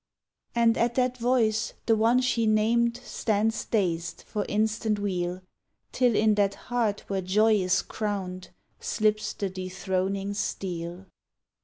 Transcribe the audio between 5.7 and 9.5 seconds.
Till in that heart where joy is crowned Slips the